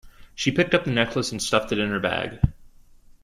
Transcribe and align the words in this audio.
She 0.33 0.49
picked 0.51 0.73
up 0.73 0.83
the 0.83 0.89
necklace 0.89 1.31
and 1.31 1.39
stuffed 1.39 1.71
it 1.71 1.77
into 1.77 1.93
her 1.93 1.99
bag 1.99 2.39